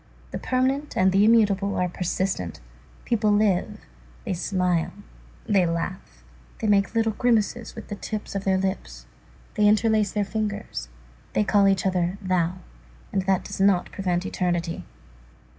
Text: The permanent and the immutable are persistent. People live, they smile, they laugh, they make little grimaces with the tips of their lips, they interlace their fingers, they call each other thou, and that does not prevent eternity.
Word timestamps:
The 0.31 0.39
permanent 0.39 0.97
and 0.97 1.11
the 1.11 1.23
immutable 1.23 1.75
are 1.75 1.87
persistent. 1.87 2.59
People 3.05 3.31
live, 3.31 3.85
they 4.25 4.33
smile, 4.33 4.91
they 5.45 5.63
laugh, 5.67 6.23
they 6.59 6.65
make 6.65 6.95
little 6.95 7.11
grimaces 7.11 7.75
with 7.75 7.87
the 7.89 7.95
tips 7.95 8.33
of 8.33 8.43
their 8.43 8.57
lips, 8.57 9.05
they 9.53 9.67
interlace 9.67 10.11
their 10.11 10.25
fingers, 10.25 10.89
they 11.33 11.43
call 11.43 11.67
each 11.67 11.85
other 11.85 12.17
thou, 12.19 12.55
and 13.13 13.21
that 13.27 13.43
does 13.43 13.61
not 13.61 13.91
prevent 13.91 14.25
eternity. 14.25 14.85